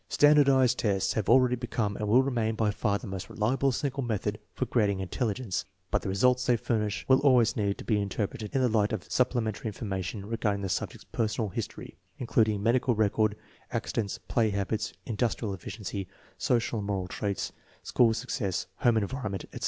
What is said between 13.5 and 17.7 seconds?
accidents, play habits, industrial efficiency, social and moral traits,